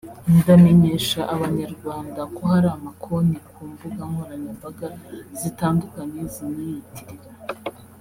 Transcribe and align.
"Ndamenyesha 0.37 1.19
Abanyarwanda 1.35 2.21
ko 2.35 2.41
hari 2.51 2.67
ama 2.75 2.91
konti 3.03 3.39
ku 3.53 3.61
mbuga 3.71 4.01
nkoranyambaga 4.09 4.87
zitandukanye 5.39 6.21
zinyiyitirira 6.33 7.29